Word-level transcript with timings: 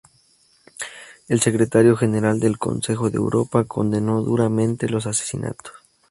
El 1.27 1.41
secretario 1.41 1.95
general 1.95 2.39
del 2.39 2.57
Consejo 2.57 3.11
de 3.11 3.17
Europa 3.17 3.65
condenó 3.65 4.23
duramente 4.23 4.89
los 4.89 5.05
asesinatos. 5.05 5.73